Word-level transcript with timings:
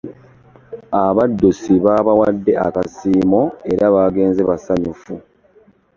Abaddusi 1.05 1.73
baabawadde 1.85 2.51
akasiimo 2.67 3.41
era 3.71 3.85
baagenze 3.95 4.41
basanyufu. 4.49 5.13